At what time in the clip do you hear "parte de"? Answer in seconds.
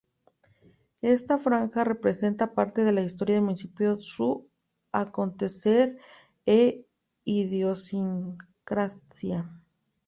2.55-2.91